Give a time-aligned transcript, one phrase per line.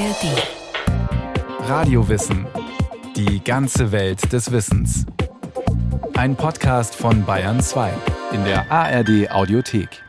[0.00, 1.68] ARD.
[1.68, 2.46] Radiowissen.
[3.16, 5.04] Die ganze Welt des Wissens.
[6.14, 7.92] Ein Podcast von Bayern 2
[8.32, 10.02] in der ARD Audiothek.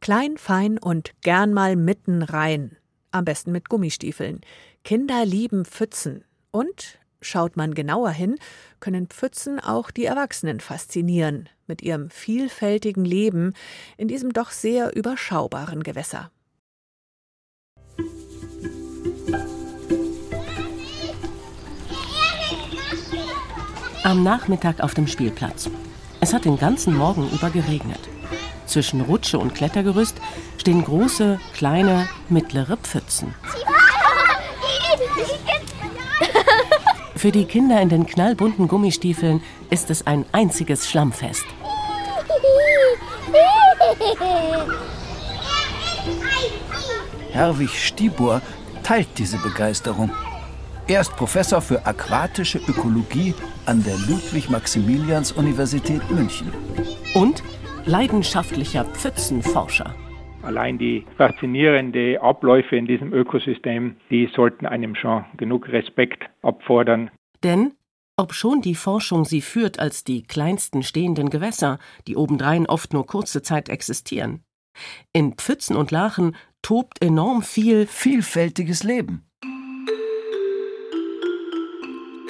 [0.00, 2.76] Klein, fein und gern mal mitten rein.
[3.12, 4.40] Am besten mit Gummistiefeln.
[4.82, 6.24] Kinder lieben Pfützen.
[6.50, 8.40] Und, schaut man genauer hin,
[8.80, 13.54] können Pfützen auch die Erwachsenen faszinieren mit ihrem vielfältigen Leben
[13.96, 16.32] in diesem doch sehr überschaubaren Gewässer.
[24.08, 25.68] Am Nachmittag auf dem Spielplatz.
[26.20, 28.00] Es hat den ganzen Morgen über geregnet.
[28.64, 30.16] Zwischen Rutsche und Klettergerüst
[30.56, 33.34] stehen große, kleine, mittlere Pfützen.
[37.16, 41.44] Für die Kinder in den knallbunten Gummistiefeln ist es ein einziges Schlammfest.
[47.32, 48.40] Herwig Stibor
[48.82, 50.10] teilt diese Begeisterung.
[50.90, 53.34] Er ist Professor für aquatische Ökologie
[53.66, 56.50] an der Ludwig-Maximilians-Universität München.
[57.12, 57.42] Und
[57.84, 59.94] leidenschaftlicher Pfützenforscher.
[60.40, 67.10] Allein die faszinierenden Abläufe in diesem Ökosystem, die sollten einem schon genug Respekt abfordern.
[67.44, 67.74] Denn,
[68.16, 73.42] obschon die Forschung sie führt als die kleinsten stehenden Gewässer, die obendrein oft nur kurze
[73.42, 74.42] Zeit existieren,
[75.12, 79.27] in Pfützen und Lachen tobt enorm viel vielfältiges Leben.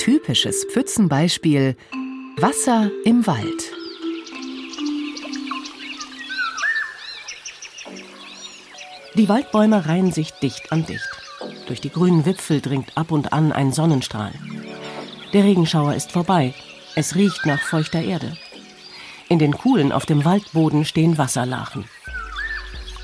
[0.08, 1.76] Typisches Pfützenbeispiel
[2.38, 3.72] Wasser im Wald.
[9.16, 11.10] Die Waldbäume reihen sich dicht an dicht.
[11.66, 14.32] Durch die grünen Wipfel dringt ab und an ein Sonnenstrahl.
[15.34, 16.54] Der Regenschauer ist vorbei.
[16.96, 18.34] Es riecht nach feuchter Erde.
[19.28, 21.84] In den Kuhlen auf dem Waldboden stehen Wasserlachen.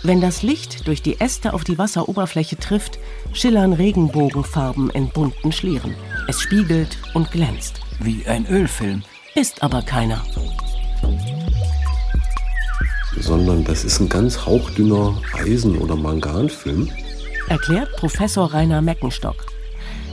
[0.02, 2.98] Wenn das Licht durch die Äste auf die Wasseroberfläche trifft,
[3.34, 5.94] schillern Regenbogenfarben in bunten Schlieren.
[6.26, 7.80] Es spiegelt und glänzt.
[8.00, 9.02] Wie ein Ölfilm.
[9.34, 10.24] Ist aber keiner.
[13.20, 16.88] Sondern das ist ein ganz hauchdünner Eisen- oder Manganfilm.
[17.48, 19.36] Erklärt Professor Rainer Meckenstock.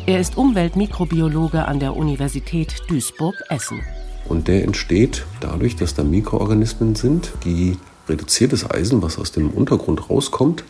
[0.05, 3.79] Er ist Umweltmikrobiologe an der Universität Duisburg-Essen.
[4.27, 7.77] Und der entsteht dadurch, dass da Mikroorganismen sind, die
[8.09, 10.65] reduziertes Eisen, was aus dem Untergrund rauskommt,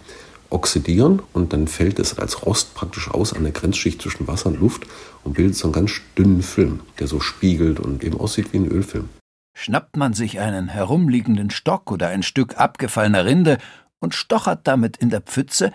[0.51, 4.59] oxidieren und dann fällt es als Rost praktisch aus an der Grenzschicht zwischen Wasser und
[4.59, 4.83] Luft
[5.23, 8.67] und bildet so einen ganz dünnen Film, der so spiegelt und eben aussieht wie ein
[8.67, 9.09] Ölfilm.
[9.57, 13.57] Schnappt man sich einen herumliegenden Stock oder ein Stück abgefallener Rinde
[13.99, 15.71] und stochert damit in der Pfütze,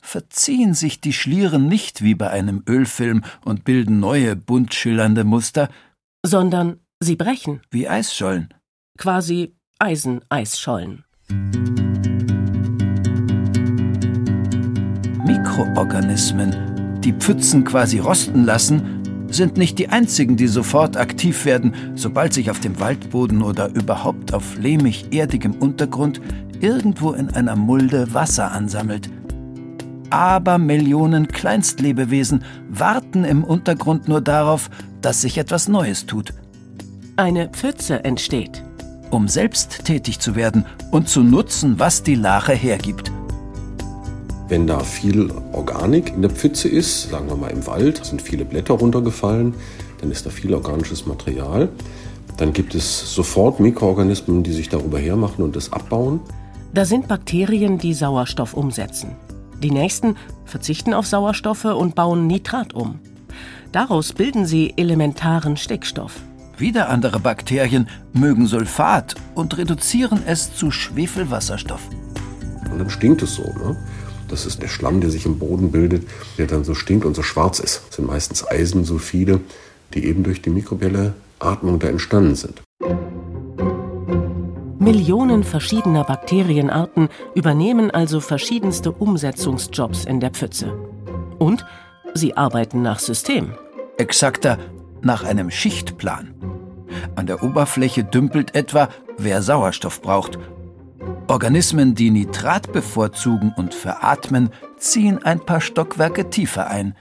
[0.00, 5.68] verziehen sich die Schlieren nicht wie bei einem Ölfilm und bilden neue bunt schillernde Muster,
[6.24, 7.62] sondern sie brechen.
[7.70, 8.54] Wie Eisschollen.
[8.98, 11.04] Quasi Eiseneisschollen.
[15.58, 22.32] Mikroorganismen, die Pfützen quasi rosten lassen, sind nicht die einzigen, die sofort aktiv werden, sobald
[22.32, 26.20] sich auf dem Waldboden oder überhaupt auf lehmig-erdigem Untergrund
[26.60, 29.10] irgendwo in einer Mulde Wasser ansammelt.
[30.10, 34.70] Aber Millionen Kleinstlebewesen warten im Untergrund nur darauf,
[35.02, 36.34] dass sich etwas Neues tut.
[37.16, 38.62] Eine Pfütze entsteht.
[39.10, 43.10] Um selbst tätig zu werden und zu nutzen, was die Lache hergibt.
[44.48, 48.46] Wenn da viel Organik in der Pfütze ist, sagen wir mal im Wald, sind viele
[48.46, 49.52] Blätter runtergefallen,
[50.00, 51.68] dann ist da viel organisches Material.
[52.38, 56.20] Dann gibt es sofort Mikroorganismen, die sich darüber hermachen und das abbauen.
[56.72, 59.16] Da sind Bakterien, die Sauerstoff umsetzen.
[59.62, 60.16] Die nächsten
[60.46, 63.00] verzichten auf Sauerstoffe und bauen Nitrat um.
[63.72, 66.14] Daraus bilden sie elementaren Stickstoff.
[66.56, 71.82] Wieder andere Bakterien mögen Sulfat und reduzieren es zu Schwefelwasserstoff.
[72.70, 73.42] Und dann stinkt es so.
[73.42, 73.76] Ne?
[74.28, 76.06] Das ist der Schlamm, der sich im Boden bildet,
[76.36, 77.82] der dann so stinkt und so schwarz ist.
[77.88, 79.40] Das sind meistens Eisensulfide,
[79.94, 82.62] die eben durch die mikrobielle Atmung da entstanden sind.
[84.78, 90.72] Millionen verschiedener Bakterienarten übernehmen also verschiedenste Umsetzungsjobs in der Pfütze.
[91.38, 91.66] Und
[92.14, 93.52] sie arbeiten nach System.
[93.98, 94.58] Exakter
[95.02, 96.34] nach einem Schichtplan.
[97.16, 98.88] An der Oberfläche dümpelt etwa,
[99.18, 100.38] wer Sauerstoff braucht.
[101.28, 104.48] Organismen, die Nitrat bevorzugen und veratmen,
[104.78, 106.96] ziehen ein paar Stockwerke tiefer ein.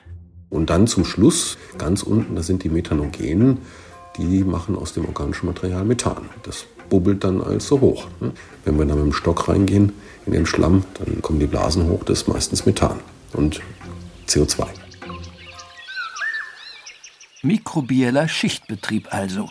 [0.49, 3.59] Und dann zum Schluss, ganz unten, da sind die Methanogenen,
[4.17, 6.29] die machen aus dem organischen Material Methan.
[6.43, 8.07] Das bubbelt dann also hoch.
[8.19, 8.33] Ne?
[8.65, 9.93] Wenn wir dann mit dem Stock reingehen
[10.25, 12.99] in den Schlamm, dann kommen die Blasen hoch, das ist meistens Methan
[13.31, 13.61] und
[14.27, 14.67] CO2.
[17.43, 19.49] Mikrobieller Schichtbetrieb also.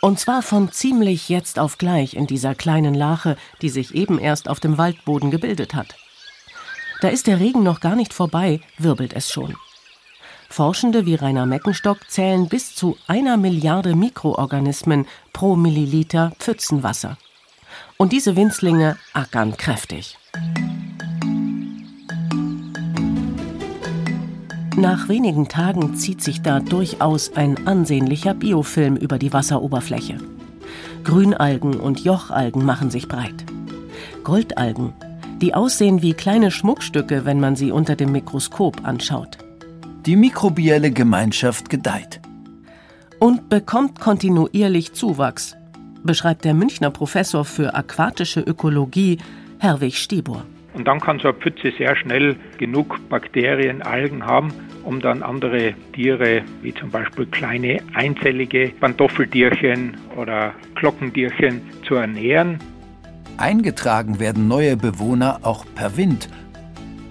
[0.00, 4.48] Und zwar von ziemlich jetzt auf gleich in dieser kleinen Lache, die sich eben erst
[4.48, 5.96] auf dem Waldboden gebildet hat.
[7.00, 9.54] Da ist der Regen noch gar nicht vorbei, wirbelt es schon.
[10.48, 17.18] Forschende wie Rainer Meckenstock zählen bis zu einer Milliarde Mikroorganismen pro Milliliter Pfützenwasser.
[17.96, 20.16] Und diese Winzlinge ackern kräftig.
[24.80, 30.18] Nach wenigen Tagen zieht sich da durchaus ein ansehnlicher Biofilm über die Wasseroberfläche.
[31.02, 33.44] Grünalgen und Jochalgen machen sich breit.
[34.22, 34.92] Goldalgen,
[35.40, 39.38] die aussehen wie kleine Schmuckstücke, wenn man sie unter dem Mikroskop anschaut.
[40.06, 42.20] Die mikrobielle Gemeinschaft gedeiht.
[43.18, 45.56] Und bekommt kontinuierlich Zuwachs,
[46.04, 49.18] beschreibt der Münchner Professor für aquatische Ökologie
[49.58, 50.44] Herwig Stiebur.
[50.78, 54.52] Und dann kann so eine Pfütze sehr schnell genug Bakterien, Algen haben,
[54.84, 62.60] um dann andere Tiere, wie zum Beispiel kleine einzellige Pantoffeltierchen oder Glockentierchen, zu ernähren.
[63.38, 66.28] Eingetragen werden neue Bewohner auch per Wind,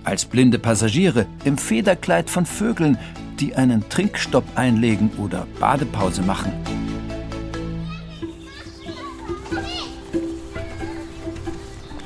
[0.06, 2.98] als blinde Passagiere im Federkleid von Vögeln,
[3.42, 6.54] die einen Trinkstopp einlegen oder Badepause machen.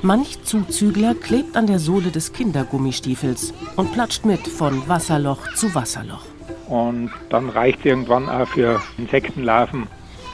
[0.04, 6.26] Manch Zuzügler klebt an der Sohle des Kindergummistiefels und platscht mit von Wasserloch zu Wasserloch.
[6.68, 9.86] Und dann reicht es irgendwann auch für Insektenlarven.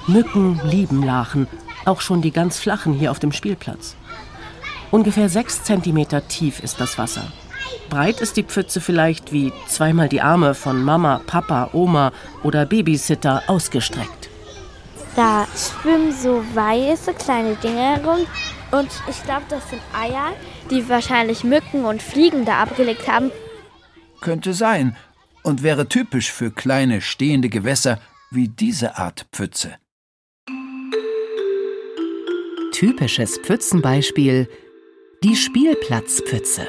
[0.07, 1.47] Mücken lieben Lachen,
[1.83, 3.97] auch schon die ganz flachen hier auf dem Spielplatz.
[4.89, 7.23] Ungefähr sechs Zentimeter tief ist das Wasser.
[7.89, 13.43] Breit ist die Pfütze vielleicht wie zweimal die Arme von Mama, Papa, Oma oder Babysitter
[13.47, 14.29] ausgestreckt.
[15.17, 18.19] Da schwimmen so weiße kleine Dinge herum
[18.71, 20.33] und ich glaube, das sind Eier,
[20.69, 23.31] die wahrscheinlich Mücken und Fliegen da abgelegt haben.
[24.21, 24.95] Könnte sein
[25.43, 27.99] und wäre typisch für kleine stehende Gewässer
[28.31, 29.75] wie diese Art Pfütze.
[32.71, 34.47] Typisches Pfützenbeispiel
[35.23, 36.67] die Spielplatzpfütze.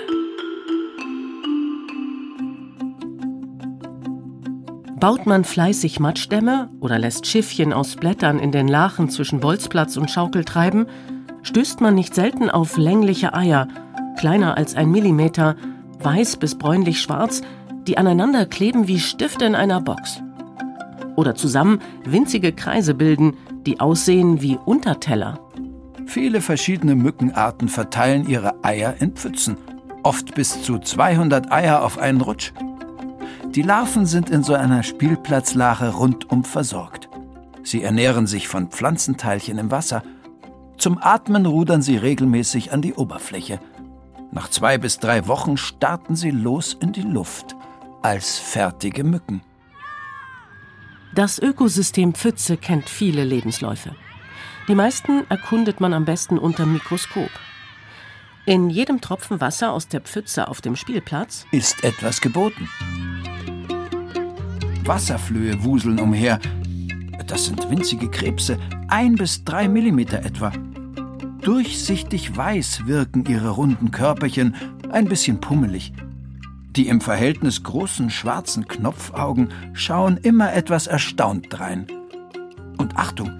[4.99, 10.11] Baut man fleißig Matschdämme oder lässt Schiffchen aus Blättern in den Lachen zwischen Bolzplatz und
[10.11, 10.87] Schaukel treiben,
[11.43, 13.69] stößt man nicht selten auf längliche Eier,
[14.19, 15.57] kleiner als ein Millimeter,
[16.01, 17.43] weiß bis bräunlich-schwarz,
[17.87, 20.23] die aneinander kleben wie Stifte in einer Box.
[21.17, 23.37] Oder zusammen winzige Kreise bilden,
[23.67, 25.41] die aussehen wie Unterteller.
[26.07, 29.57] Viele verschiedene Mückenarten verteilen ihre Eier in Pfützen,
[30.03, 32.53] oft bis zu 200 Eier auf einen Rutsch.
[33.55, 37.09] Die Larven sind in so einer Spielplatzlache rundum versorgt.
[37.63, 40.03] Sie ernähren sich von Pflanzenteilchen im Wasser
[40.79, 43.61] zum Atmen rudern sie regelmäßig an die Oberfläche.
[44.31, 47.57] Nach zwei bis drei Wochen starten sie los in die Luft
[48.03, 49.43] als fertige Mücken.
[51.15, 53.95] Das Ökosystem Pfütze kennt viele Lebensläufe.
[54.69, 57.31] Die meisten erkundet man am besten unter Mikroskop.
[58.45, 62.69] In jedem Tropfen Wasser aus der Pfütze auf dem Spielplatz ist etwas geboten.
[64.85, 66.39] Wasserflöhe wuseln umher.
[67.27, 68.59] Das sind winzige Krebse,
[68.89, 70.51] ein bis drei Millimeter etwa.
[71.49, 74.55] Durchsichtig weiß wirken ihre runden Körperchen,
[74.91, 75.95] ein bisschen pummelig.
[76.77, 81.87] Die im Verhältnis großen schwarzen Knopfaugen schauen immer etwas erstaunt drein.
[82.77, 83.31] Und Achtung,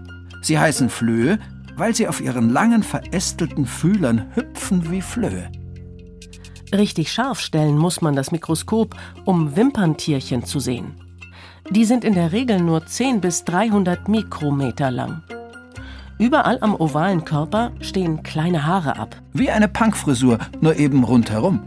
[0.41, 1.39] sie heißen Flöhe,
[1.77, 5.53] weil sie auf ihren langen verästelten Fühlern hüpfen wie Flöhe.
[6.73, 10.95] Richtig scharf stellen muss man das Mikroskop, um Wimperntierchen zu sehen.
[11.69, 15.25] Die sind in der Regel nur 10 bis 300 Mikrometer lang.
[16.19, 19.17] Überall am ovalen Körper stehen kleine Haare ab.
[19.33, 21.63] Wie eine Punkfrisur, nur eben rundherum.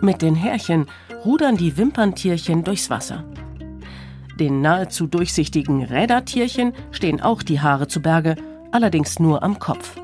[0.00, 0.86] Mit den Härchen
[1.24, 3.24] rudern die Wimperntierchen durchs Wasser.
[4.40, 8.36] Den nahezu durchsichtigen Rädertierchen stehen auch die Haare zu Berge,
[8.72, 9.96] allerdings nur am Kopf.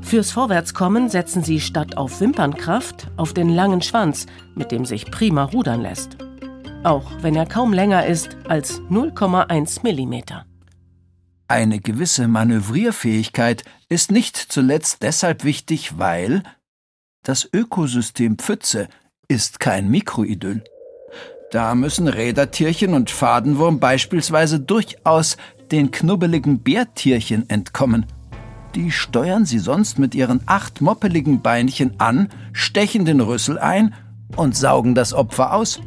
[0.00, 5.44] Fürs Vorwärtskommen setzen sie statt auf Wimpernkraft auf den langen Schwanz, mit dem sich prima
[5.44, 6.16] rudern lässt.
[6.84, 10.46] Auch wenn er kaum länger ist als 0,1 Millimeter.
[11.48, 16.42] Eine gewisse Manövrierfähigkeit ist nicht zuletzt deshalb wichtig, weil
[17.22, 18.88] das Ökosystem Pfütze
[19.28, 20.64] ist kein Mikroidyll.
[21.52, 25.36] Da müssen Rädertierchen und Fadenwurm beispielsweise durchaus
[25.70, 28.06] den knubbeligen Bärtierchen entkommen.
[28.74, 33.94] Die steuern sie sonst mit ihren acht moppeligen Beinchen an, stechen den Rüssel ein
[34.34, 35.80] und saugen das Opfer aus.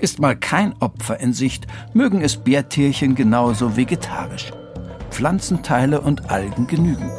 [0.00, 4.50] Ist mal kein Opfer in Sicht, mögen es Bärtierchen genauso vegetarisch.
[5.10, 7.10] Pflanzenteile und Algen genügen.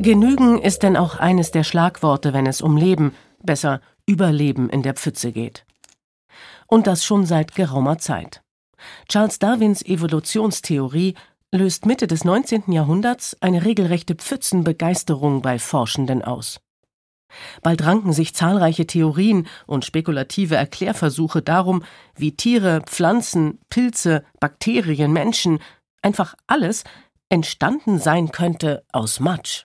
[0.00, 4.94] Genügen ist denn auch eines der Schlagworte, wenn es um Leben, besser Überleben in der
[4.94, 5.64] Pfütze geht.
[6.66, 8.42] Und das schon seit geraumer Zeit.
[9.08, 11.14] Charles Darwins Evolutionstheorie
[11.52, 12.72] löst Mitte des 19.
[12.72, 16.60] Jahrhunderts eine regelrechte Pfützenbegeisterung bei Forschenden aus.
[17.62, 21.82] Bald ranken sich zahlreiche Theorien und spekulative Erklärversuche darum,
[22.14, 25.58] wie Tiere, Pflanzen, Pilze, Bakterien, Menschen,
[26.02, 26.84] einfach alles
[27.28, 29.64] entstanden sein könnte aus Matsch.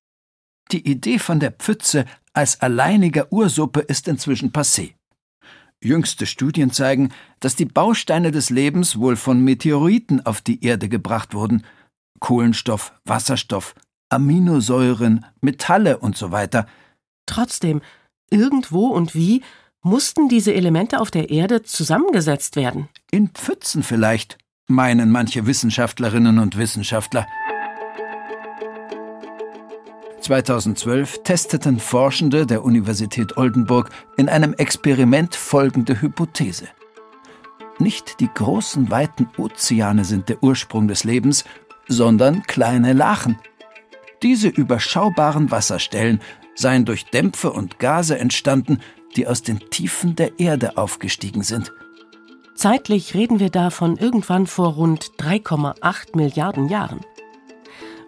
[0.72, 4.94] Die Idee von der Pfütze als alleiniger Ursuppe ist inzwischen passé.
[5.84, 11.34] Jüngste Studien zeigen, dass die Bausteine des Lebens wohl von Meteoriten auf die Erde gebracht
[11.34, 11.64] wurden.
[12.20, 13.76] Kohlenstoff, Wasserstoff,
[14.10, 16.32] Aminosäuren, Metalle und so
[17.28, 17.82] Trotzdem,
[18.32, 19.44] irgendwo und wie
[19.84, 22.90] mussten diese Elemente auf der Erde zusammengesetzt werden.
[23.12, 27.28] In Pfützen vielleicht, meinen manche Wissenschaftlerinnen und Wissenschaftler.
[30.22, 36.68] 2012 testeten Forschende der Universität Oldenburg in einem Experiment folgende Hypothese.
[37.80, 41.46] Nicht die großen, weiten Ozeane sind der Ursprung des Lebens,
[41.88, 43.40] sondern kleine Lachen.
[44.22, 46.20] Diese überschaubaren Wasserstellen
[46.58, 48.80] seien durch Dämpfe und Gase entstanden,
[49.16, 51.72] die aus den Tiefen der Erde aufgestiegen sind.
[52.56, 57.02] Zeitlich reden wir davon irgendwann vor rund 3,8 Milliarden Jahren.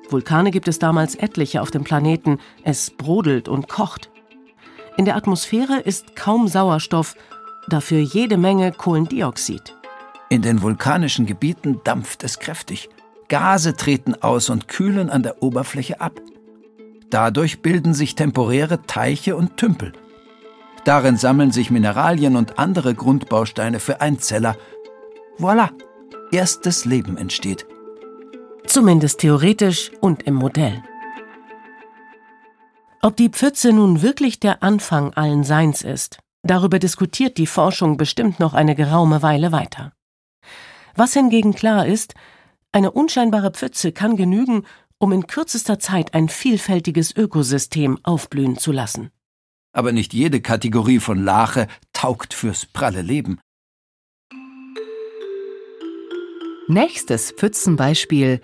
[0.09, 4.09] Vulkane gibt es damals etliche auf dem Planeten, es brodelt und kocht.
[4.97, 7.15] In der Atmosphäre ist kaum Sauerstoff,
[7.67, 9.75] dafür jede Menge Kohlendioxid.
[10.29, 12.89] In den vulkanischen Gebieten dampft es kräftig.
[13.29, 16.19] Gase treten aus und kühlen an der Oberfläche ab.
[17.09, 19.93] Dadurch bilden sich temporäre Teiche und Tümpel.
[20.85, 24.55] Darin sammeln sich Mineralien und andere Grundbausteine für Einzeller.
[25.37, 25.69] Voilà,
[26.31, 27.65] erstes Leben entsteht.
[28.65, 30.83] Zumindest theoretisch und im Modell.
[33.01, 38.39] Ob die Pfütze nun wirklich der Anfang allen Seins ist, darüber diskutiert die Forschung bestimmt
[38.39, 39.93] noch eine geraume Weile weiter.
[40.95, 42.13] Was hingegen klar ist,
[42.71, 44.65] eine unscheinbare Pfütze kann genügen,
[44.99, 49.09] um in kürzester Zeit ein vielfältiges Ökosystem aufblühen zu lassen.
[49.71, 53.39] Aber nicht jede Kategorie von Lache taugt fürs pralle Leben.
[56.67, 58.41] Nächstes Pfützenbeispiel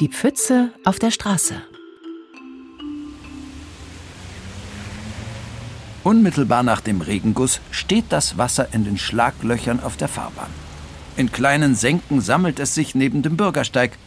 [0.00, 1.62] die Pfütze auf der Straße.
[6.04, 10.50] Unmittelbar nach dem Regenguss steht das Wasser in den Schlaglöchern auf der Fahrbahn.
[11.16, 13.98] In kleinen Senken sammelt es sich neben dem Bürgersteig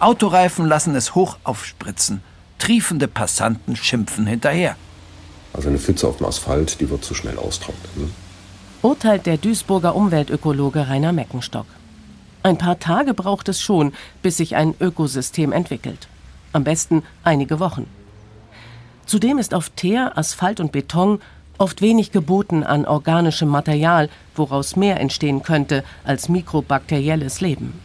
[0.00, 2.22] Autoreifen lassen es hoch aufspritzen.
[2.58, 4.76] Triefende Passanten schimpfen hinterher.
[5.52, 8.06] Also eine Pfütze auf dem Asphalt, die wird zu schnell austrocknen.
[8.06, 8.10] Ne?
[8.82, 11.66] Urteilt der Duisburger Umweltökologe Rainer Meckenstock.
[12.42, 16.08] Ein paar Tage braucht es schon, bis sich ein Ökosystem entwickelt.
[16.52, 17.86] Am besten einige Wochen.
[19.06, 21.20] Zudem ist auf Teer, Asphalt und Beton
[21.58, 27.80] oft wenig geboten an organischem Material, woraus mehr entstehen könnte als mikrobakterielles Leben.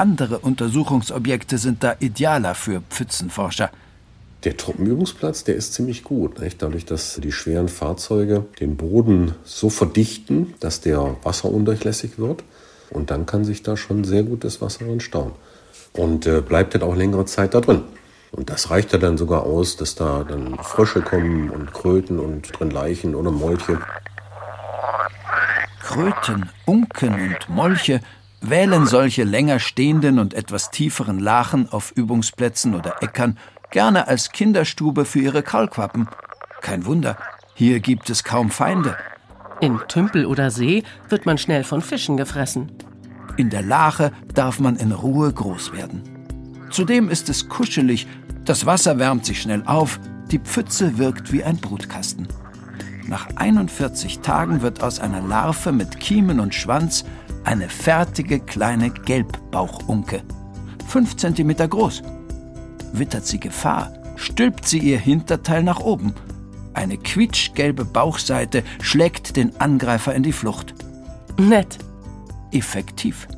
[0.00, 3.68] Andere Untersuchungsobjekte sind da idealer für Pfützenforscher.
[4.44, 6.62] Der Truppenübungsplatz, der ist ziemlich gut, nicht?
[6.62, 12.44] dadurch, dass die schweren Fahrzeuge den Boden so verdichten, dass der wasserundurchlässig wird.
[12.88, 15.32] Und dann kann sich da schon sehr gut das Wasser drin stauen.
[15.92, 17.82] Und äh, bleibt dann auch längere Zeit da drin.
[18.32, 22.58] Und das reicht ja dann sogar aus, dass da dann Frösche kommen und Kröten und
[22.58, 23.78] drin Leichen oder Molche.
[25.82, 28.00] Kröten, Unken und Molche
[28.40, 33.38] wählen solche länger stehenden und etwas tieferen Lachen auf Übungsplätzen oder Äckern
[33.70, 36.08] gerne als Kinderstube für ihre Kaulquappen.
[36.60, 37.16] Kein Wunder,
[37.54, 38.96] hier gibt es kaum Feinde.
[39.60, 42.72] In Tümpel oder See wird man schnell von Fischen gefressen.
[43.36, 46.02] In der Lache darf man in Ruhe groß werden.
[46.70, 48.06] Zudem ist es kuschelig,
[48.44, 52.28] das Wasser wärmt sich schnell auf, die Pfütze wirkt wie ein Brutkasten.
[53.06, 57.04] Nach 41 Tagen wird aus einer Larve mit Kiemen und Schwanz
[57.44, 60.22] eine fertige kleine Gelbbauchunke.
[60.86, 62.02] Fünf Zentimeter groß.
[62.92, 66.14] Wittert sie Gefahr, stülpt sie ihr Hinterteil nach oben.
[66.74, 70.74] Eine quietschgelbe Bauchseite schlägt den Angreifer in die Flucht.
[71.38, 71.78] Nett.
[72.52, 73.28] Effektiv.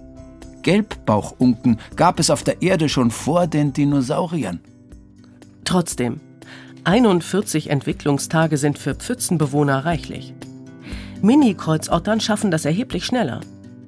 [0.62, 4.60] Gelbbauchunken gab es auf der Erde schon vor den Dinosauriern.
[5.64, 6.20] Trotzdem,
[6.84, 10.34] 41 Entwicklungstage sind für Pfützenbewohner reichlich.
[11.20, 13.40] Mini-Kreuzottern schaffen das erheblich schneller.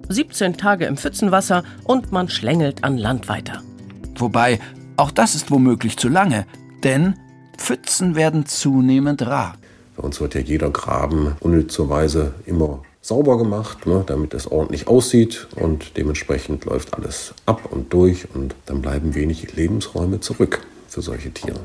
[0.08, 3.62] 17 Tage im Pfützenwasser und man schlängelt an Land weiter.
[4.16, 4.60] Wobei,
[4.96, 6.46] auch das ist womöglich zu lange,
[6.82, 7.14] denn
[7.56, 9.56] Pfützen werden zunehmend rar.
[9.96, 15.46] Bei uns wird ja jeder Graben unnützerweise immer sauber gemacht, ne, damit es ordentlich aussieht
[15.56, 21.30] und dementsprechend läuft alles ab und durch und dann bleiben wenig Lebensräume zurück für solche
[21.30, 21.60] Tiere.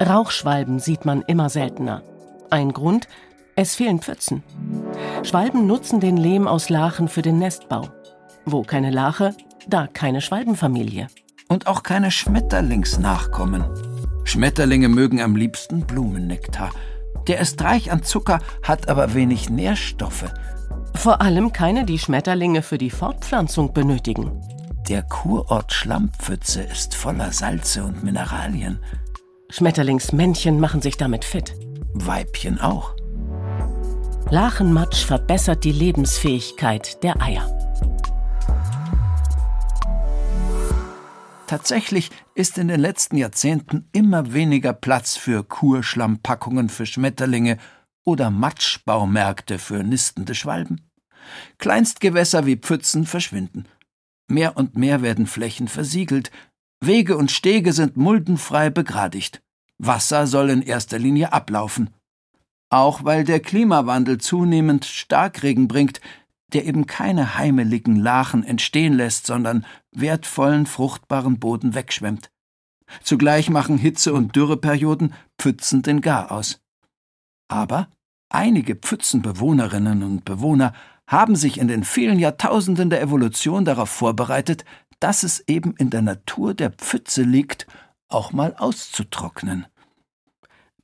[0.00, 2.02] Rauchschwalben sieht man immer seltener.
[2.50, 3.08] Ein Grund,
[3.56, 4.42] es fehlen Pfützen.
[5.22, 7.88] Schwalben nutzen den Lehm aus Lachen für den Nestbau.
[8.44, 9.34] Wo keine Lache,
[9.66, 11.08] da keine Schwalbenfamilie.
[11.48, 13.64] Und auch keine Schmetterlingsnachkommen.
[14.24, 16.70] Schmetterlinge mögen am liebsten Blumennektar.
[17.28, 20.32] Der ist reich an Zucker, hat aber wenig Nährstoffe.
[20.94, 24.40] Vor allem keine, die Schmetterlinge für die Fortpflanzung benötigen.
[24.88, 28.78] Der Kurort Schlammpfütze ist voller Salze und Mineralien.
[29.50, 31.54] Schmetterlingsmännchen machen sich damit fit.
[31.94, 32.94] Weibchen auch.
[34.30, 37.48] Lachenmatsch verbessert die Lebensfähigkeit der Eier.
[41.46, 47.58] Tatsächlich ist in den letzten Jahrzehnten immer weniger Platz für Kurschlammpackungen für Schmetterlinge
[48.04, 50.90] oder Matschbaumärkte für nistende Schwalben.
[51.58, 53.66] Kleinstgewässer wie Pfützen verschwinden.
[54.26, 56.32] Mehr und mehr werden Flächen versiegelt.
[56.80, 59.40] Wege und Stege sind muldenfrei begradigt.
[59.78, 61.90] Wasser soll in erster Linie ablaufen.
[62.68, 66.00] Auch weil der Klimawandel zunehmend Starkregen bringt,
[66.52, 72.30] der eben keine heimeligen Lachen entstehen lässt, sondern wertvollen, fruchtbaren Boden wegschwemmt.
[73.02, 76.60] Zugleich machen Hitze- und Dürreperioden Pfützen den Garaus.
[77.48, 77.88] Aber
[78.28, 80.72] einige Pfützenbewohnerinnen und Bewohner
[81.08, 84.64] haben sich in den vielen Jahrtausenden der Evolution darauf vorbereitet,
[85.00, 87.66] dass es eben in der Natur der Pfütze liegt,
[88.08, 89.66] auch mal auszutrocknen.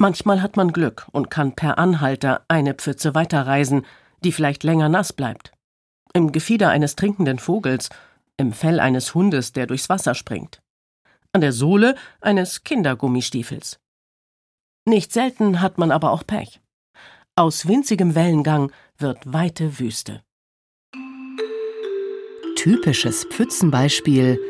[0.03, 3.87] Manchmal hat man Glück und kann per Anhalter eine Pfütze weiterreisen,
[4.25, 5.53] die vielleicht länger nass bleibt.
[6.13, 7.89] Im Gefieder eines trinkenden Vogels,
[8.37, 10.61] im Fell eines Hundes, der durchs Wasser springt,
[11.31, 13.79] an der Sohle eines Kindergummistiefels.
[14.87, 16.61] Nicht selten hat man aber auch Pech.
[17.37, 20.21] Aus winzigem Wellengang wird weite Wüste.
[22.57, 24.41] Typisches Pfützenbeispiel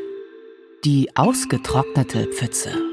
[0.83, 2.92] die ausgetrocknete Pfütze.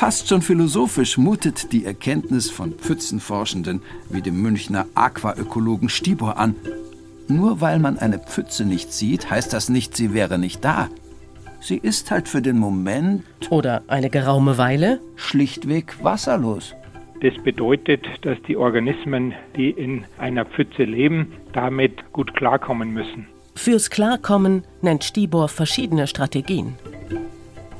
[0.00, 6.56] Fast schon philosophisch mutet die Erkenntnis von Pfützenforschenden wie dem Münchner Aquaökologen Stibor an.
[7.28, 10.88] Nur weil man eine Pfütze nicht sieht, heißt das nicht, sie wäre nicht da.
[11.60, 16.74] Sie ist halt für den Moment oder eine geraume Weile schlichtweg wasserlos.
[17.20, 23.26] Das bedeutet, dass die Organismen, die in einer Pfütze leben, damit gut klarkommen müssen.
[23.54, 26.76] Fürs Klarkommen nennt Stibor verschiedene Strategien.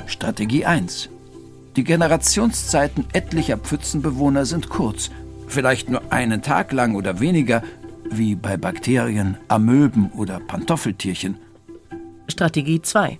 [0.04, 1.08] Strategie 1.
[1.76, 5.10] Die Generationszeiten etlicher Pfützenbewohner sind kurz,
[5.46, 7.62] vielleicht nur einen Tag lang oder weniger,
[8.10, 11.36] wie bei Bakterien, Amöben oder Pantoffeltierchen.
[12.28, 13.18] Strategie 2.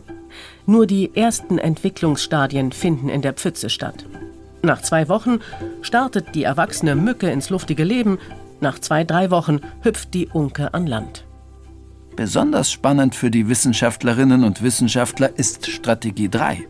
[0.67, 4.07] Nur die ersten Entwicklungsstadien finden in der Pfütze statt.
[4.63, 5.39] Nach zwei Wochen
[5.81, 8.19] startet die erwachsene Mücke ins luftige Leben,
[8.61, 11.25] nach zwei, drei Wochen hüpft die Unke an Land.
[12.15, 16.67] Besonders spannend für die Wissenschaftlerinnen und Wissenschaftler ist Strategie 3.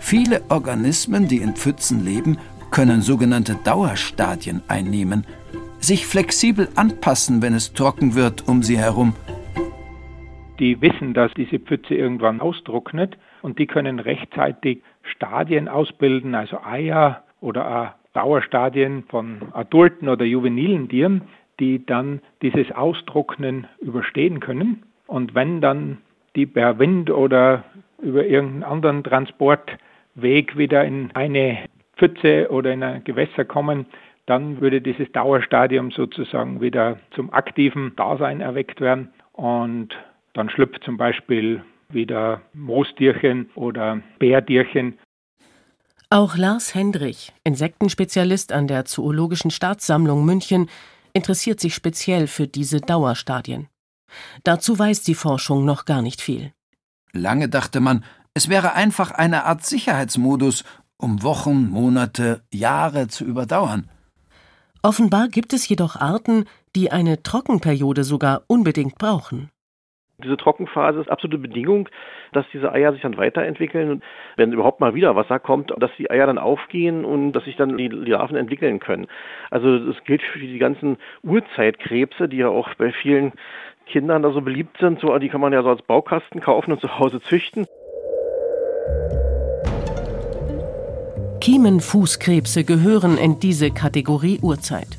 [0.00, 2.38] Viele Organismen, die in Pfützen leben,
[2.72, 5.24] können sogenannte Dauerstadien einnehmen,
[5.78, 9.14] sich flexibel anpassen, wenn es trocken wird um sie herum.
[10.58, 17.22] Die wissen, dass diese Pfütze irgendwann austrocknet und die können rechtzeitig Stadien ausbilden, also Eier
[17.40, 21.22] oder Dauerstadien von adulten oder juvenilen Tieren,
[21.60, 24.82] die dann dieses Austrocknen überstehen können.
[25.06, 25.98] Und wenn dann
[26.36, 27.64] die per Wind oder
[28.02, 29.78] über irgendeinen anderen Transport
[30.14, 33.86] Weg wieder in eine Pfütze oder in ein Gewässer kommen,
[34.26, 39.88] dann würde dieses Dauerstadium sozusagen wieder zum aktiven Dasein erweckt werden und
[40.34, 44.98] dann schlüpft zum Beispiel wieder Moostierchen oder Bärtierchen.
[46.10, 50.68] Auch Lars Hendrich, Insektenspezialist an der Zoologischen Staatssammlung München,
[51.12, 53.68] interessiert sich speziell für diese Dauerstadien.
[54.44, 56.52] Dazu weiß die Forschung noch gar nicht viel.
[57.12, 60.64] Lange dachte man, es wäre einfach eine Art Sicherheitsmodus,
[60.96, 63.88] um Wochen, Monate, Jahre zu überdauern.
[64.82, 66.44] Offenbar gibt es jedoch Arten,
[66.76, 69.50] die eine Trockenperiode sogar unbedingt brauchen.
[70.22, 71.88] Diese Trockenphase ist absolute Bedingung,
[72.32, 74.04] dass diese Eier sich dann weiterentwickeln und
[74.36, 77.76] wenn überhaupt mal wieder Wasser kommt, dass die Eier dann aufgehen und dass sich dann
[77.76, 79.06] die Larven entwickeln können.
[79.50, 83.32] Also das gilt für die ganzen Urzeitkrebse, die ja auch bei vielen
[83.86, 85.00] Kindern da so beliebt sind.
[85.00, 87.66] So, die kann man ja so als Baukasten kaufen und zu Hause züchten.
[91.40, 94.98] Kiemenfußkrebse gehören in diese Kategorie Urzeit.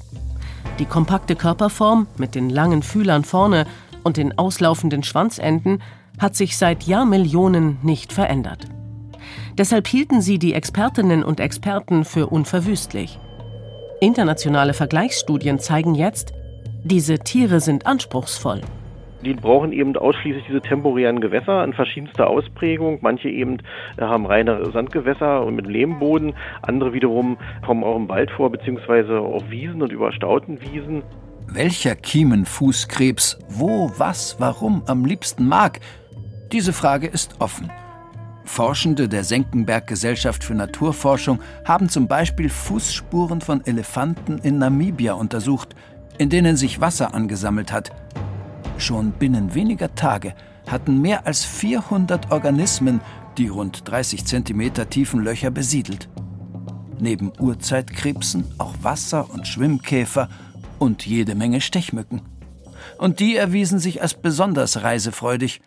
[0.79, 3.67] Die kompakte Körperform mit den langen Fühlern vorne
[4.03, 5.81] und den auslaufenden Schwanzenden
[6.17, 8.65] hat sich seit Jahrmillionen nicht verändert.
[9.57, 13.19] Deshalb hielten sie die Expertinnen und Experten für unverwüstlich.
[13.99, 16.33] Internationale Vergleichsstudien zeigen jetzt,
[16.83, 18.61] diese Tiere sind anspruchsvoll.
[19.23, 22.99] Die brauchen eben ausschließlich diese temporären Gewässer in verschiedenster Ausprägung.
[23.01, 23.59] Manche eben
[23.97, 26.33] äh, haben reine Sandgewässer und mit Lehmboden.
[26.61, 31.03] Andere wiederum kommen auch im Wald vor, beziehungsweise auf Wiesen und überstauten Wiesen.
[31.47, 35.79] Welcher Kiemenfußkrebs wo, was, warum am liebsten mag,
[36.51, 37.69] diese Frage ist offen.
[38.43, 45.75] Forschende der Senckenberg Gesellschaft für Naturforschung haben zum Beispiel Fußspuren von Elefanten in Namibia untersucht,
[46.17, 47.91] in denen sich Wasser angesammelt hat.
[48.81, 50.33] Schon binnen weniger Tage
[50.65, 52.99] hatten mehr als 400 Organismen
[53.37, 56.09] die rund 30 Zentimeter tiefen Löcher besiedelt.
[56.99, 60.29] Neben Urzeitkrebsen auch Wasser- und Schwimmkäfer
[60.79, 62.23] und jede Menge Stechmücken.
[62.97, 65.61] Und die erwiesen sich als besonders reisefreudig.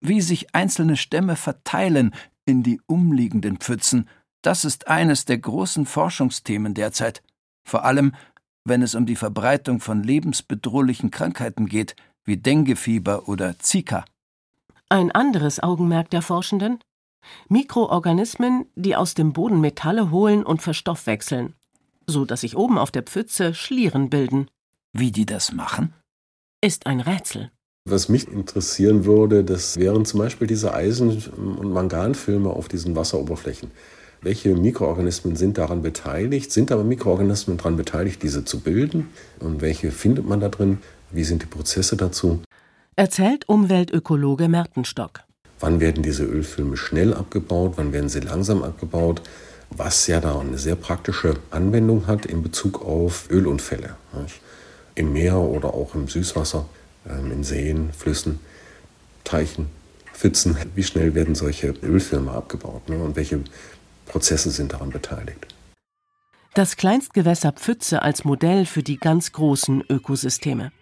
[0.00, 2.14] Wie sich einzelne Stämme verteilen
[2.46, 4.08] in die umliegenden Pfützen,
[4.40, 7.22] das ist eines der großen Forschungsthemen derzeit.
[7.62, 8.14] Vor allem,
[8.64, 11.94] wenn es um die Verbreitung von lebensbedrohlichen Krankheiten geht,
[12.28, 14.04] wie Denguefieber oder Zika.
[14.90, 16.78] Ein anderes Augenmerk der Forschenden?
[17.48, 21.54] Mikroorganismen, die aus dem Boden Metalle holen und verstoffwechseln,
[22.06, 24.48] so dass sich oben auf der Pfütze Schlieren bilden.
[24.92, 25.94] Wie die das machen?
[26.62, 27.50] Ist ein Rätsel.
[27.88, 33.70] Was mich interessieren würde, das wären zum Beispiel diese Eisen- und Manganfilme auf diesen Wasseroberflächen.
[34.20, 36.50] Welche Mikroorganismen sind daran beteiligt?
[36.50, 39.08] Sind aber Mikroorganismen daran beteiligt, diese zu bilden?
[39.38, 40.78] Und welche findet man da drin?
[41.10, 42.42] Wie sind die Prozesse dazu?
[42.96, 45.20] Erzählt Umweltökologe Mertenstock.
[45.60, 47.74] Wann werden diese Ölfilme schnell abgebaut?
[47.76, 49.22] Wann werden sie langsam abgebaut?
[49.70, 53.96] Was ja da eine sehr praktische Anwendung hat in Bezug auf Ölunfälle.
[54.94, 56.66] Im Meer oder auch im Süßwasser,
[57.08, 58.40] ähm, in Seen, Flüssen,
[59.24, 59.66] Teichen,
[60.12, 60.56] Pfützen.
[60.74, 62.88] Wie schnell werden solche Ölfilme abgebaut?
[62.88, 62.98] Ne?
[62.98, 63.40] Und welche
[64.06, 65.46] Prozesse sind daran beteiligt?
[66.54, 70.72] Das Kleinstgewässer Pfütze als Modell für die ganz großen Ökosysteme.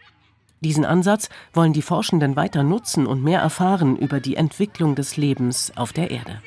[0.60, 5.72] Diesen Ansatz wollen die Forschenden weiter nutzen und mehr erfahren über die Entwicklung des Lebens
[5.76, 6.40] auf der Erde.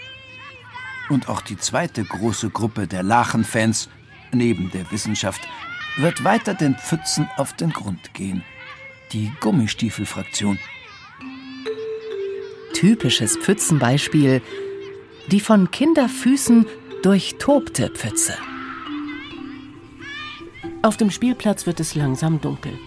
[1.09, 3.89] Und auch die zweite große Gruppe der Lachenfans,
[4.31, 5.41] neben der Wissenschaft,
[5.97, 8.43] wird weiter den Pfützen auf den Grund gehen.
[9.11, 10.59] Die Gummistiefelfraktion.
[12.73, 14.41] Typisches Pfützenbeispiel:
[15.31, 16.65] die von Kinderfüßen
[17.03, 18.35] durchtobte Pfütze.
[20.81, 22.77] Auf dem Spielplatz wird es langsam dunkel.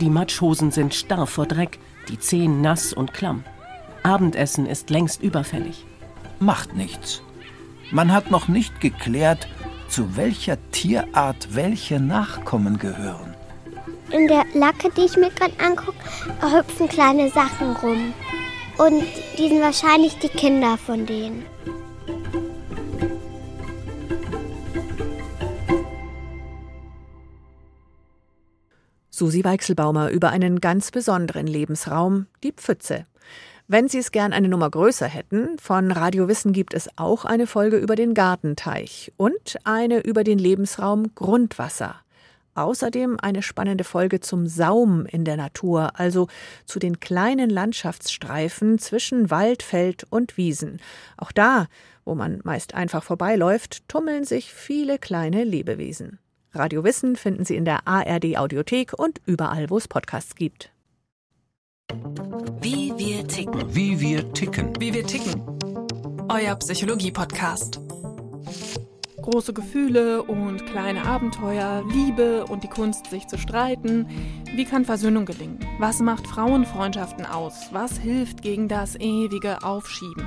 [0.00, 3.44] Die Matschhosen sind starr vor Dreck, die Zehen nass und klamm.
[4.02, 5.84] Abendessen ist längst überfällig.
[6.38, 7.20] Macht nichts.
[7.90, 9.46] Man hat noch nicht geklärt,
[9.88, 13.34] zu welcher Tierart welche Nachkommen gehören.
[14.10, 15.98] In der Lacke, die ich mir gerade angucke,
[16.40, 18.14] hüpfen kleine Sachen rum.
[18.78, 19.04] Und
[19.36, 21.44] die sind wahrscheinlich die Kinder von denen.
[29.20, 33.04] Susi Weichselbaumer über einen ganz besonderen Lebensraum, die Pfütze.
[33.68, 37.46] Wenn Sie es gern eine Nummer größer hätten, von Radio Wissen gibt es auch eine
[37.46, 41.96] Folge über den Gartenteich und eine über den Lebensraum Grundwasser.
[42.54, 46.28] Außerdem eine spannende Folge zum Saum in der Natur, also
[46.64, 50.80] zu den kleinen Landschaftsstreifen zwischen Wald, Feld und Wiesen.
[51.18, 51.66] Auch da,
[52.06, 56.20] wo man meist einfach vorbeiläuft, tummeln sich viele kleine Lebewesen.
[56.52, 60.72] Radio Wissen finden Sie in der ARD Audiothek und überall, wo es Podcasts gibt.
[62.60, 63.72] Wie wir ticken.
[63.72, 64.72] Wie wir ticken.
[64.80, 65.42] Wie wir ticken.
[66.28, 67.80] Euer Psychologie-Podcast.
[69.22, 74.08] Große Gefühle und kleine Abenteuer, Liebe und die Kunst, sich zu streiten.
[74.52, 75.60] Wie kann Versöhnung gelingen?
[75.78, 77.68] Was macht Frauenfreundschaften aus?
[77.70, 80.26] Was hilft gegen das ewige Aufschieben?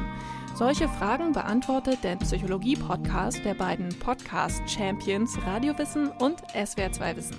[0.56, 7.38] Solche Fragen beantwortet der Psychologie-Podcast der beiden Podcast-Champions Radiowissen und SWR2 Wissen.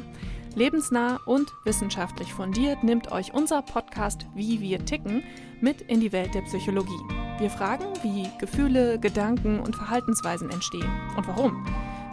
[0.57, 5.23] Lebensnah und wissenschaftlich fundiert nimmt euch unser Podcast Wie wir ticken
[5.61, 7.01] mit in die Welt der Psychologie.
[7.39, 11.65] Wir fragen, wie Gefühle, Gedanken und Verhaltensweisen entstehen und warum.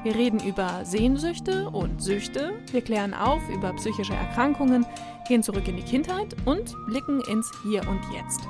[0.04, 4.86] Wir reden über Sehnsüchte und Süchte, wir klären auf über psychische Erkrankungen,
[5.28, 8.42] gehen zurück in die Kindheit und blicken ins Hier und Jetzt.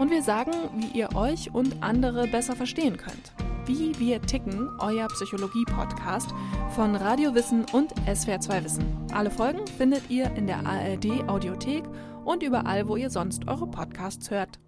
[0.00, 3.32] Und wir sagen, wie ihr euch und andere besser verstehen könnt.
[3.66, 6.30] Wie wir ticken, euer Psychologie-Podcast
[6.70, 8.86] von Radio Wissen und SWR2 Wissen.
[9.12, 11.84] Alle Folgen findet ihr in der ARD Audiothek
[12.24, 14.58] und überall, wo ihr sonst eure Podcasts hört.